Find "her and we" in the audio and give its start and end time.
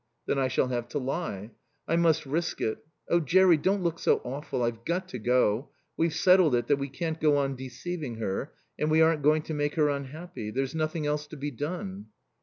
8.15-8.99